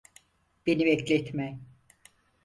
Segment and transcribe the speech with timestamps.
[0.67, 1.59] Beni bekletme.